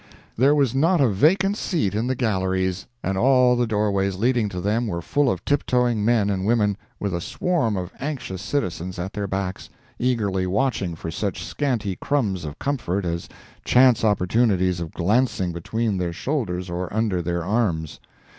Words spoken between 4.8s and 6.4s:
were full of tiptoeing men